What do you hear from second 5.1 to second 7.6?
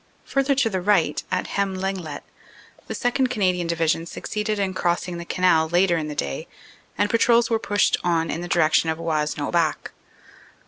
the Canal later in the day, and patrols were